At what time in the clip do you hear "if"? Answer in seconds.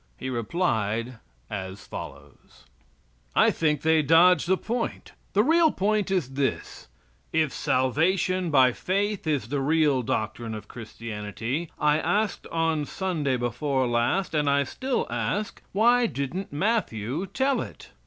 7.31-7.53